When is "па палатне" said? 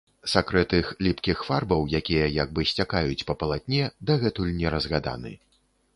3.31-3.83